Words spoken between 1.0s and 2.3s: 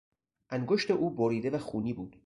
بریده و خونی بود.